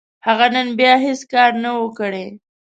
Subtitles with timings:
[0.25, 2.25] هغه نن بيا هيڅ کار نه و، کړی.